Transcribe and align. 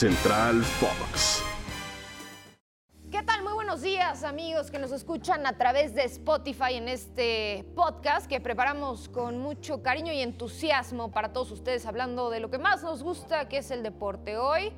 Central 0.00 0.62
Fox. 0.62 1.44
¿Qué 3.12 3.22
tal? 3.22 3.42
Muy 3.42 3.52
buenos 3.52 3.82
días 3.82 4.24
amigos 4.24 4.70
que 4.70 4.78
nos 4.78 4.92
escuchan 4.92 5.46
a 5.46 5.58
través 5.58 5.94
de 5.94 6.04
Spotify 6.04 6.76
en 6.76 6.88
este 6.88 7.66
podcast 7.76 8.26
que 8.26 8.40
preparamos 8.40 9.10
con 9.10 9.40
mucho 9.40 9.82
cariño 9.82 10.10
y 10.10 10.22
entusiasmo 10.22 11.10
para 11.10 11.34
todos 11.34 11.50
ustedes 11.50 11.84
hablando 11.84 12.30
de 12.30 12.40
lo 12.40 12.50
que 12.50 12.56
más 12.56 12.82
nos 12.82 13.02
gusta 13.02 13.46
que 13.50 13.58
es 13.58 13.70
el 13.70 13.82
deporte. 13.82 14.38
Hoy 14.38 14.72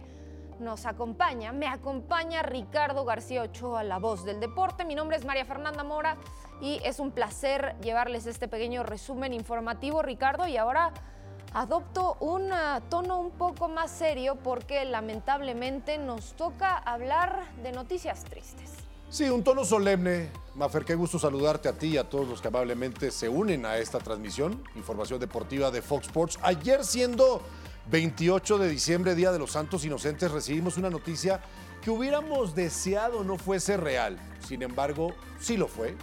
nos 0.58 0.86
acompaña, 0.86 1.52
me 1.52 1.68
acompaña 1.68 2.42
Ricardo 2.42 3.04
García 3.04 3.42
Ochoa, 3.42 3.84
la 3.84 4.00
voz 4.00 4.24
del 4.24 4.40
deporte. 4.40 4.84
Mi 4.84 4.96
nombre 4.96 5.18
es 5.18 5.24
María 5.24 5.44
Fernanda 5.44 5.84
Mora 5.84 6.16
y 6.60 6.80
es 6.82 6.98
un 6.98 7.12
placer 7.12 7.76
llevarles 7.80 8.26
este 8.26 8.48
pequeño 8.48 8.82
resumen 8.82 9.32
informativo, 9.32 10.02
Ricardo. 10.02 10.48
Y 10.48 10.56
ahora 10.56 10.92
adopto 11.54 12.16
un 12.20 12.52
ah, 12.52 12.80
tono 12.88 13.18
un 13.18 13.30
poco 13.30 13.68
más 13.68 13.90
serio 13.90 14.36
porque 14.36 14.84
lamentablemente 14.84 15.98
nos 15.98 16.34
toca 16.34 16.76
hablar 16.76 17.44
de 17.62 17.72
noticias 17.72 18.24
tristes. 18.24 18.70
Sí, 19.08 19.28
un 19.28 19.44
tono 19.44 19.64
solemne. 19.64 20.30
Mafer, 20.54 20.84
qué 20.84 20.94
gusto 20.94 21.18
saludarte 21.18 21.68
a 21.68 21.74
ti 21.74 21.88
y 21.88 21.98
a 21.98 22.08
todos 22.08 22.26
los 22.26 22.40
que 22.40 22.48
amablemente 22.48 23.10
se 23.10 23.28
unen 23.28 23.66
a 23.66 23.76
esta 23.76 23.98
transmisión, 23.98 24.64
información 24.74 25.20
deportiva 25.20 25.70
de 25.70 25.82
Fox 25.82 26.06
Sports. 26.06 26.38
Ayer 26.42 26.82
siendo 26.84 27.42
28 27.90 28.58
de 28.58 28.68
diciembre, 28.68 29.14
Día 29.14 29.32
de 29.32 29.38
los 29.38 29.52
Santos 29.52 29.84
Inocentes, 29.84 30.30
recibimos 30.30 30.78
una 30.78 30.88
noticia 30.88 31.42
que 31.82 31.90
hubiéramos 31.90 32.54
deseado 32.54 33.24
no 33.24 33.36
fuese 33.36 33.76
real. 33.76 34.18
Sin 34.46 34.62
embargo, 34.62 35.12
sí 35.40 35.56
lo 35.56 35.68
fue. 35.68 35.94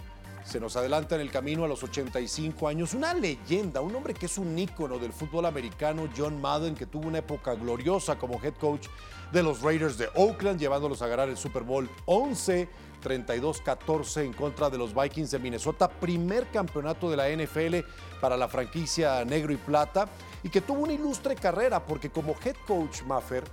Se 0.44 0.58
nos 0.58 0.76
adelanta 0.76 1.14
en 1.14 1.20
el 1.20 1.30
camino 1.30 1.64
a 1.64 1.68
los 1.68 1.82
85 1.82 2.66
años 2.66 2.94
una 2.94 3.14
leyenda, 3.14 3.80
un 3.80 3.94
hombre 3.94 4.14
que 4.14 4.26
es 4.26 4.38
un 4.38 4.58
ícono 4.58 4.98
del 4.98 5.12
fútbol 5.12 5.46
americano, 5.46 6.08
John 6.16 6.40
Madden, 6.40 6.74
que 6.74 6.86
tuvo 6.86 7.06
una 7.06 7.18
época 7.18 7.54
gloriosa 7.54 8.18
como 8.18 8.42
head 8.42 8.54
coach 8.54 8.88
de 9.32 9.42
los 9.42 9.60
Raiders 9.62 9.96
de 9.96 10.08
Oakland, 10.14 10.58
llevándolos 10.58 11.02
a 11.02 11.06
ganar 11.06 11.28
el 11.28 11.36
Super 11.36 11.62
Bowl 11.62 11.88
11, 12.06 12.68
32-14 13.02 14.24
en 14.24 14.32
contra 14.32 14.70
de 14.70 14.78
los 14.78 14.94
Vikings 14.94 15.30
de 15.30 15.38
Minnesota, 15.38 15.88
primer 15.88 16.48
campeonato 16.48 17.10
de 17.10 17.16
la 17.16 17.28
NFL 17.28 17.86
para 18.20 18.36
la 18.36 18.48
franquicia 18.48 19.24
negro 19.24 19.52
y 19.52 19.56
plata, 19.56 20.08
y 20.42 20.48
que 20.48 20.60
tuvo 20.60 20.82
una 20.82 20.92
ilustre 20.92 21.36
carrera 21.36 21.84
porque 21.84 22.10
como 22.10 22.34
head 22.44 22.56
coach 22.66 23.02
Maffer 23.02 23.44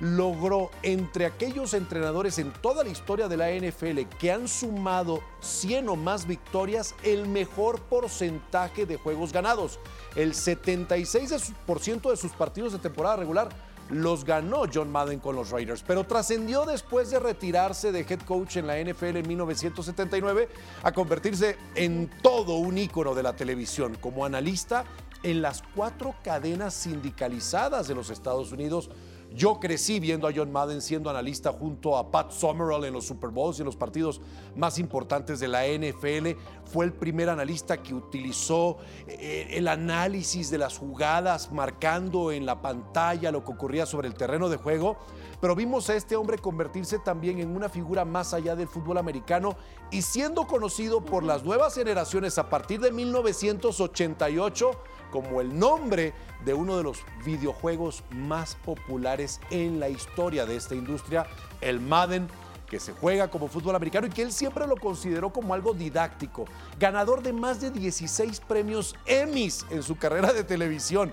logró 0.00 0.70
entre 0.82 1.26
aquellos 1.26 1.74
entrenadores 1.74 2.38
en 2.38 2.52
toda 2.52 2.84
la 2.84 2.90
historia 2.90 3.28
de 3.28 3.36
la 3.36 3.50
NFL 3.50 4.02
que 4.18 4.30
han 4.30 4.48
sumado 4.48 5.22
100 5.40 5.88
o 5.88 5.96
más 5.96 6.26
victorias 6.26 6.94
el 7.02 7.28
mejor 7.28 7.80
porcentaje 7.82 8.86
de 8.86 8.96
juegos 8.96 9.32
ganados. 9.32 9.78
El 10.14 10.34
76% 10.34 12.10
de 12.10 12.16
sus 12.16 12.32
partidos 12.32 12.72
de 12.72 12.78
temporada 12.78 13.16
regular 13.16 13.48
los 13.90 14.24
ganó 14.24 14.64
John 14.72 14.90
Madden 14.90 15.20
con 15.20 15.36
los 15.36 15.50
Raiders, 15.50 15.84
pero 15.86 16.04
trascendió 16.04 16.64
después 16.64 17.10
de 17.10 17.20
retirarse 17.20 17.92
de 17.92 18.00
head 18.00 18.20
coach 18.22 18.56
en 18.56 18.66
la 18.66 18.78
NFL 18.82 19.16
en 19.16 19.28
1979 19.28 20.48
a 20.82 20.92
convertirse 20.92 21.56
en 21.74 22.10
todo 22.22 22.54
un 22.54 22.78
ícono 22.78 23.14
de 23.14 23.22
la 23.22 23.34
televisión 23.34 23.96
como 24.00 24.24
analista 24.24 24.84
en 25.22 25.40
las 25.40 25.62
cuatro 25.74 26.14
cadenas 26.22 26.74
sindicalizadas 26.74 27.88
de 27.88 27.94
los 27.94 28.10
Estados 28.10 28.52
Unidos 28.52 28.90
yo 29.34 29.60
crecí 29.60 30.00
viendo 30.00 30.26
a 30.26 30.32
John 30.34 30.50
Madden 30.50 30.80
siendo 30.80 31.10
analista 31.10 31.52
junto 31.52 31.96
a 31.96 32.10
Pat 32.10 32.30
Summerall 32.30 32.84
en 32.84 32.92
los 32.92 33.06
Super 33.06 33.30
Bowls 33.30 33.58
y 33.58 33.62
en 33.62 33.66
los 33.66 33.76
partidos 33.76 34.20
más 34.54 34.78
importantes 34.78 35.40
de 35.40 35.48
la 35.48 35.66
NFL. 35.66 36.38
Fue 36.64 36.84
el 36.84 36.92
primer 36.92 37.28
analista 37.28 37.82
que 37.82 37.94
utilizó 37.94 38.78
eh, 39.06 39.48
el 39.50 39.68
análisis 39.68 40.50
de 40.50 40.58
las 40.58 40.78
jugadas, 40.78 41.52
marcando 41.52 42.32
en 42.32 42.46
la 42.46 42.62
pantalla 42.62 43.30
lo 43.30 43.44
que 43.44 43.52
ocurría 43.52 43.86
sobre 43.86 44.08
el 44.08 44.14
terreno 44.14 44.48
de 44.48 44.56
juego. 44.56 44.96
Pero 45.40 45.54
vimos 45.54 45.90
a 45.90 45.96
este 45.96 46.16
hombre 46.16 46.38
convertirse 46.38 46.98
también 46.98 47.38
en 47.40 47.54
una 47.54 47.68
figura 47.68 48.04
más 48.04 48.32
allá 48.32 48.56
del 48.56 48.68
fútbol 48.68 48.98
americano 48.98 49.56
y 49.90 50.02
siendo 50.02 50.46
conocido 50.46 51.04
por 51.04 51.22
las 51.22 51.44
nuevas 51.44 51.74
generaciones 51.74 52.38
a 52.38 52.48
partir 52.48 52.80
de 52.80 52.90
1988 52.90 54.70
como 55.10 55.40
el 55.40 55.58
nombre 55.58 56.12
de 56.44 56.54
uno 56.54 56.76
de 56.76 56.82
los 56.82 56.98
videojuegos 57.24 58.04
más 58.10 58.56
populares 58.56 59.40
en 59.50 59.80
la 59.80 59.88
historia 59.88 60.46
de 60.46 60.56
esta 60.56 60.74
industria, 60.74 61.26
el 61.60 61.80
Madden 61.80 62.28
que 62.68 62.80
se 62.80 62.92
juega 62.92 63.28
como 63.28 63.48
fútbol 63.48 63.76
americano 63.76 64.06
y 64.06 64.10
que 64.10 64.22
él 64.22 64.32
siempre 64.32 64.66
lo 64.66 64.76
consideró 64.76 65.32
como 65.32 65.54
algo 65.54 65.72
didáctico, 65.72 66.46
ganador 66.78 67.22
de 67.22 67.32
más 67.32 67.60
de 67.60 67.70
16 67.70 68.40
premios 68.40 68.94
Emmys 69.06 69.64
en 69.70 69.82
su 69.82 69.96
carrera 69.96 70.32
de 70.32 70.44
televisión, 70.44 71.12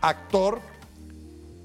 actor, 0.00 0.60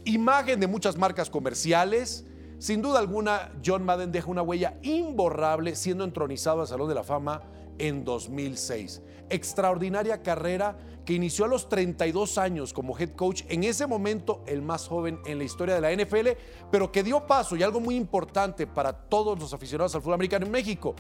imagen 0.06 0.59
de 0.59 0.68
muchas 0.68 0.98
marcas 0.98 1.30
comerciales. 1.30 2.26
Sin 2.59 2.81
duda 2.81 2.97
alguna, 2.97 3.51
John 3.63 3.85
Madden 3.85 4.12
deja 4.12 4.31
una 4.31 4.41
huella 4.41 4.79
imborrable 4.81 5.75
siendo 5.75 6.03
entronizado 6.03 6.62
al 6.62 6.68
Salón 6.68 6.90
de 6.90 6.95
la 6.95 7.03
Fama 7.03 7.44
en 7.78 8.03
2006. 8.03 9.03
Extraordinaria 9.29 10.23
carrera 10.23 10.75
que 11.06 11.13
inició 11.13 11.46
a 11.46 11.50
los 11.50 11.69
32 11.69 12.40
años 12.40 12.73
como 12.73 12.97
head 12.97 13.12
coach, 13.12 13.44
en 13.47 13.63
ese 13.63 13.85
momento 13.85 14.44
el 14.47 14.63
más 14.63 14.88
joven 14.88 15.19
en 15.28 15.38
la 15.38 15.44
historia 15.44 15.79
de 15.79 15.81
la 15.81 15.91
NFL, 15.91 16.29
pero 16.72 16.91
que 16.91 17.03
dio 17.03 17.28
paso, 17.28 17.56
y 17.56 17.62
algo 17.62 17.79
muy 17.79 17.96
importante 17.96 18.66
para 18.66 18.91
todos 18.91 19.40
los 19.40 19.53
aficionados 19.53 19.94
al 19.94 20.01
fútbol 20.01 20.16
americano 20.16 20.47
en 20.47 20.51
México, 20.51 20.96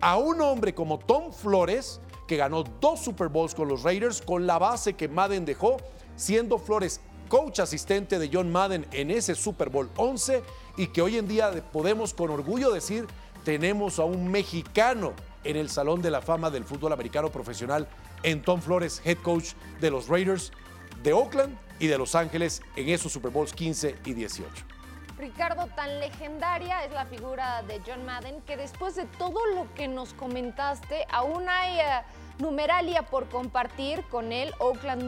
a 0.00 0.16
un 0.16 0.40
hombre 0.40 0.74
como 0.74 0.98
Tom 0.98 1.30
Flores, 1.30 2.00
que 2.26 2.38
ganó 2.38 2.64
dos 2.80 3.00
Super 3.00 3.28
Bowls 3.28 3.54
con 3.54 3.68
los 3.68 3.82
Raiders, 3.82 4.22
con 4.22 4.46
la 4.46 4.58
base 4.58 4.94
que 4.94 5.08
Madden 5.08 5.44
dejó, 5.44 5.76
siendo 6.16 6.58
Flores 6.58 7.00
coach 7.32 7.60
asistente 7.60 8.18
de 8.18 8.28
John 8.30 8.52
Madden 8.52 8.86
en 8.92 9.10
ese 9.10 9.34
Super 9.34 9.70
Bowl 9.70 9.88
11 9.96 10.42
y 10.76 10.88
que 10.88 11.00
hoy 11.00 11.16
en 11.16 11.26
día 11.26 11.50
podemos 11.72 12.12
con 12.12 12.28
orgullo 12.28 12.70
decir 12.70 13.06
tenemos 13.42 13.98
a 13.98 14.04
un 14.04 14.30
mexicano 14.30 15.14
en 15.42 15.56
el 15.56 15.70
Salón 15.70 16.02
de 16.02 16.10
la 16.10 16.20
Fama 16.20 16.50
del 16.50 16.66
Fútbol 16.66 16.92
Americano 16.92 17.30
Profesional 17.30 17.88
en 18.22 18.42
Tom 18.42 18.60
Flores, 18.60 19.00
head 19.06 19.16
coach 19.22 19.54
de 19.80 19.90
los 19.90 20.08
Raiders 20.08 20.52
de 21.02 21.14
Oakland 21.14 21.56
y 21.78 21.86
de 21.86 21.96
Los 21.96 22.14
Ángeles 22.14 22.60
en 22.76 22.90
esos 22.90 23.10
Super 23.10 23.30
Bowls 23.30 23.54
15 23.54 23.96
y 24.04 24.12
18. 24.12 24.50
Ricardo, 25.16 25.68
tan 25.74 26.00
legendaria 26.00 26.84
es 26.84 26.92
la 26.92 27.06
figura 27.06 27.62
de 27.62 27.80
John 27.86 28.04
Madden 28.04 28.42
que 28.42 28.58
después 28.58 28.94
de 28.94 29.06
todo 29.06 29.46
lo 29.54 29.72
que 29.72 29.88
nos 29.88 30.12
comentaste, 30.12 31.06
aún 31.10 31.48
hay 31.48 31.80
eh, 31.80 32.02
numeralia 32.38 33.02
por 33.02 33.28
compartir 33.28 34.04
con 34.08 34.32
él. 34.32 34.52
Oakland 34.58 35.04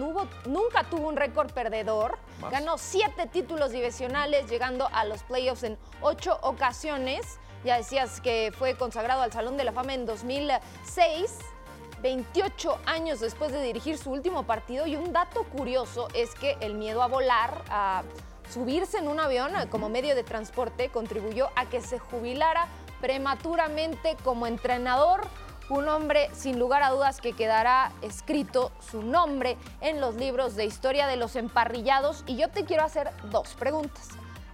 nunca 0.46 0.84
tuvo 0.84 1.08
un 1.08 1.16
récord 1.16 1.50
perdedor. 1.52 2.18
Ganó 2.50 2.78
siete 2.78 3.26
títulos 3.26 3.72
divisionales, 3.72 4.48
llegando 4.48 4.88
a 4.92 5.04
los 5.04 5.22
playoffs 5.22 5.64
en 5.64 5.78
ocho 6.00 6.38
ocasiones. 6.42 7.38
Ya 7.64 7.76
decías 7.76 8.20
que 8.20 8.52
fue 8.56 8.76
consagrado 8.76 9.22
al 9.22 9.32
Salón 9.32 9.56
de 9.56 9.64
la 9.64 9.72
Fama 9.72 9.94
en 9.94 10.06
2006. 10.06 11.38
28 12.02 12.80
años 12.84 13.20
después 13.20 13.50
de 13.50 13.62
dirigir 13.62 13.96
su 13.96 14.10
último 14.10 14.42
partido 14.42 14.86
y 14.86 14.94
un 14.94 15.14
dato 15.14 15.44
curioso 15.44 16.08
es 16.12 16.34
que 16.34 16.54
el 16.60 16.74
miedo 16.74 17.02
a 17.02 17.06
volar, 17.06 17.64
a 17.70 18.02
subirse 18.50 18.98
en 18.98 19.08
un 19.08 19.20
avión 19.20 19.52
como 19.70 19.88
medio 19.88 20.14
de 20.14 20.22
transporte 20.22 20.90
contribuyó 20.90 21.48
a 21.56 21.64
que 21.64 21.80
se 21.80 21.98
jubilara 21.98 22.68
prematuramente 23.00 24.18
como 24.22 24.46
entrenador. 24.46 25.22
Un 25.70 25.88
hombre 25.88 26.28
sin 26.34 26.58
lugar 26.58 26.82
a 26.82 26.90
dudas 26.90 27.20
que 27.22 27.32
quedará 27.32 27.90
escrito 28.02 28.70
su 28.90 29.02
nombre 29.02 29.56
en 29.80 30.00
los 30.00 30.14
libros 30.16 30.56
de 30.56 30.66
historia 30.66 31.06
de 31.06 31.16
los 31.16 31.36
emparrillados. 31.36 32.22
Y 32.26 32.36
yo 32.36 32.50
te 32.50 32.64
quiero 32.64 32.84
hacer 32.84 33.10
dos 33.30 33.54
preguntas. 33.54 34.10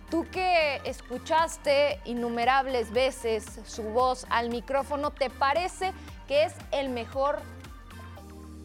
Tú 0.08 0.26
que 0.30 0.80
escuchaste 0.84 2.00
innumerables 2.04 2.92
veces 2.92 3.60
su 3.64 3.82
voz 3.82 4.26
al 4.30 4.50
micrófono, 4.50 5.10
¿te 5.10 5.30
parece 5.30 5.92
que 6.28 6.44
es 6.44 6.54
el 6.70 6.90
mejor 6.90 7.40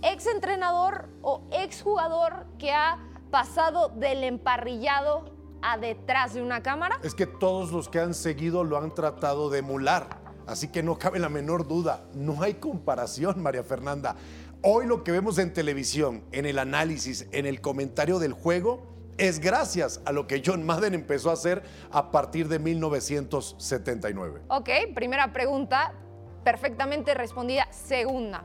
exentrenador 0.04 1.08
o 1.22 1.42
exjugador 1.52 2.46
que 2.60 2.72
ha 2.72 3.00
pasado 3.32 3.90
del 3.90 4.24
emparrillado 4.24 5.36
a 5.62 5.78
detrás 5.78 6.36
de 6.36 6.42
una 6.42 6.62
cámara? 6.62 7.00
Es 7.04 7.16
que 7.16 7.26
todos 7.26 7.72
los 7.72 7.90
que 7.90 8.00
han 8.00 8.14
seguido 8.14 8.64
lo 8.64 8.78
han 8.78 8.94
tratado 8.94 9.50
de 9.50 9.60
emular. 9.60 10.25
Así 10.48 10.68
que 10.68 10.84
no 10.84 10.98
cabe 11.00 11.20
la 11.20 11.30
menor 11.30 11.68
duda, 11.68 12.06
no 12.14 12.42
hay 12.42 12.56
comparación, 12.56 13.42
María 13.42 13.64
Fernanda. 13.64 14.16
Hoy 14.62 14.86
lo 14.86 15.04
que 15.04 15.12
vemos 15.12 15.38
en 15.38 15.54
televisión, 15.54 16.24
en 16.32 16.46
el 16.46 16.60
análisis, 16.60 17.28
en 17.32 17.46
el 17.46 17.62
comentario 17.62 18.20
del 18.20 18.34
juego, 18.34 18.96
es 19.18 19.40
gracias 19.40 20.02
a 20.06 20.12
lo 20.12 20.28
que 20.28 20.44
John 20.46 20.66
Madden 20.66 20.94
empezó 20.94 21.30
a 21.30 21.34
hacer 21.34 21.64
a 21.92 22.12
partir 22.12 22.48
de 22.48 22.60
1979. 22.60 24.42
Ok, 24.50 24.70
primera 24.94 25.32
pregunta, 25.32 25.94
perfectamente 26.44 27.14
respondida. 27.14 27.68
Segunda, 27.72 28.44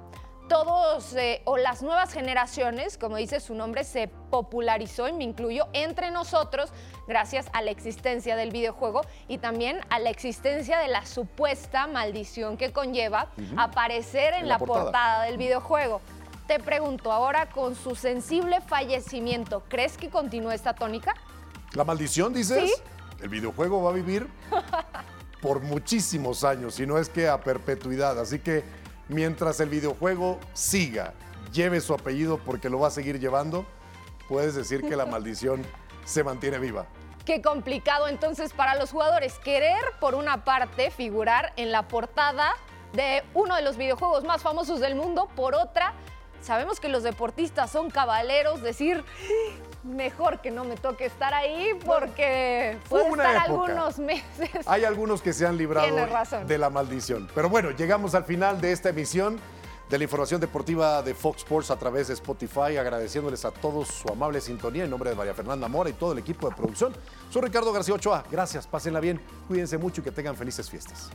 todos 0.50 1.14
eh, 1.14 1.42
o 1.44 1.56
las 1.56 1.80
nuevas 1.80 2.12
generaciones, 2.12 2.98
como 2.98 3.16
dice 3.16 3.38
su 3.38 3.54
nombre, 3.54 3.84
se 3.84 4.08
popularizó 4.08 5.06
y 5.06 5.12
me 5.12 5.22
incluyo 5.22 5.68
entre 5.72 6.10
nosotros 6.10 6.70
gracias 7.06 7.46
a 7.52 7.62
la 7.62 7.70
existencia 7.70 8.34
del 8.34 8.50
videojuego 8.50 9.02
y 9.28 9.38
también 9.38 9.78
a 9.90 10.00
la 10.00 10.10
existencia 10.10 10.80
de 10.80 10.88
la 10.88 11.06
supuesta 11.06 11.86
maldición 11.86 12.56
que 12.56 12.72
conlleva 12.72 13.28
aparecer 13.56 14.34
en, 14.34 14.48
la, 14.48 14.58
portada 14.58 15.22
del 15.22 15.38
videojuego. 15.38 16.00
Te 16.48 16.58
pregunto, 16.58 17.12
ahora 17.12 17.48
con 17.50 17.76
su 17.76 17.94
sensible 17.94 18.60
fallecimiento, 18.60 19.62
¿crees 19.68 19.96
que 19.96 20.10
continúa 20.10 20.52
esta 20.52 20.74
tónica? 20.74 21.14
¿La 21.74 21.84
maldición, 21.84 22.34
dices? 22.34 22.72
Sí. 22.74 22.82
el 23.22 23.28
videojuego 23.28 23.84
va 23.84 23.90
a 23.90 23.94
vivir 23.94 24.26
por 25.40 25.60
muchísimos 25.60 26.42
años, 26.42 26.74
si 26.74 26.88
no 26.88 26.98
es 26.98 27.08
que 27.08 27.28
a 27.28 27.40
perpetuidad. 27.40 28.18
Así 28.18 28.40
que 28.40 28.64
mientras 29.10 29.60
el 29.60 29.68
videojuego 29.68 30.38
siga, 30.54 31.14
lleve 31.52 31.80
su 31.80 31.92
apellido 31.92 32.38
porque 32.38 32.70
lo 32.70 32.78
va 32.78 32.88
a 32.88 32.90
seguir 32.90 33.18
llevando, 33.18 33.66
puedes 34.28 34.54
decir 34.54 34.82
que 34.82 34.96
la 34.96 35.06
maldición 35.06 35.62
se 36.04 36.24
mantiene 36.24 36.58
viva. 36.58 36.86
Qué 37.24 37.42
complicado 37.42 38.08
entonces 38.08 38.52
para 38.52 38.76
los 38.76 38.90
jugadores 38.90 39.38
querer, 39.40 39.82
por 40.00 40.14
una 40.14 40.44
parte, 40.44 40.90
figurar 40.90 41.52
en 41.56 41.70
la 41.70 41.86
portada 41.86 42.54
de 42.92 43.22
uno 43.34 43.54
de 43.54 43.62
los 43.62 43.76
videojuegos 43.76 44.24
más 44.24 44.42
famosos 44.42 44.80
del 44.80 44.94
mundo, 44.94 45.28
por 45.36 45.54
otra, 45.54 45.92
sabemos 46.40 46.80
que 46.80 46.88
los 46.88 47.02
deportistas 47.02 47.70
son 47.70 47.90
cabaleros, 47.90 48.62
decir, 48.62 49.04
mejor 49.82 50.40
que 50.40 50.50
no 50.50 50.64
me 50.64 50.76
toque 50.76 51.06
estar 51.06 51.32
ahí 51.34 51.78
porque 51.84 52.76
una 52.90 53.24
estar 53.24 53.30
época. 53.30 53.42
algunos 53.42 53.98
meses. 53.98 54.50
Hay 54.66 54.84
algunos 54.84 55.22
que 55.22 55.32
se 55.32 55.46
han 55.46 55.56
librado 55.56 55.88
de 56.46 56.58
la 56.58 56.70
maldición. 56.70 57.28
Pero 57.34 57.48
bueno, 57.48 57.70
llegamos 57.70 58.14
al 58.14 58.24
final 58.24 58.60
de 58.60 58.72
esta 58.72 58.90
emisión 58.90 59.38
de 59.88 59.98
la 59.98 60.04
información 60.04 60.40
deportiva 60.40 61.02
de 61.02 61.14
Fox 61.14 61.38
Sports 61.38 61.70
a 61.72 61.76
través 61.76 62.06
de 62.08 62.14
Spotify, 62.14 62.76
agradeciéndoles 62.78 63.44
a 63.44 63.50
todos 63.50 63.88
su 63.88 64.08
amable 64.08 64.40
sintonía 64.40 64.84
en 64.84 64.90
nombre 64.90 65.10
de 65.10 65.16
María 65.16 65.34
Fernanda 65.34 65.66
Mora 65.66 65.90
y 65.90 65.94
todo 65.94 66.12
el 66.12 66.18
equipo 66.18 66.48
de 66.48 66.54
producción. 66.54 66.92
Soy 67.28 67.42
Ricardo 67.42 67.72
García 67.72 67.94
Ochoa. 67.94 68.24
Gracias, 68.30 68.68
pásenla 68.68 69.00
bien, 69.00 69.20
cuídense 69.48 69.78
mucho 69.78 70.00
y 70.00 70.04
que 70.04 70.12
tengan 70.12 70.36
felices 70.36 70.70
fiestas. 70.70 71.10